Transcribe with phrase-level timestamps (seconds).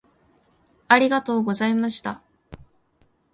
[0.87, 2.23] ありがとうございました。